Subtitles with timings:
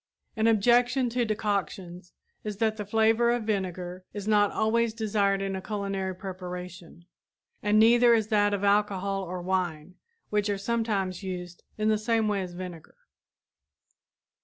[0.35, 2.11] An objection to decoctions
[2.43, 7.05] is that the flavor of vinegar is not always desired in a culinary preparation,
[7.61, 9.93] and neither is that of alcohol or wine,
[10.31, 12.95] which are sometimes used in the same way as vinegar.